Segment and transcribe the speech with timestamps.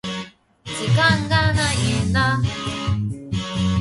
[0.65, 1.77] 時間がない
[2.09, 2.39] んだ。